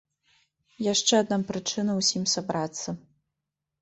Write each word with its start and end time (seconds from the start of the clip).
Яшчэ 0.93 1.13
адна 1.23 1.37
прычына 1.51 1.91
ўсім 1.99 2.23
сабрацца. 2.35 2.89